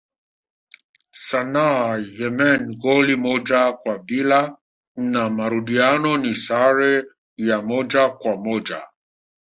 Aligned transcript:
Sanaa 1.25 1.91
Yemen 2.19 2.63
goli 2.81 3.15
moja 3.15 3.73
kwa 3.81 3.99
bila 3.99 4.57
na 4.95 5.29
marudiano 5.29 6.17
ni 6.17 6.35
sare 6.35 7.05
ya 7.37 7.61
moja 7.61 8.09
kwa 8.09 8.37
moja 8.37 8.83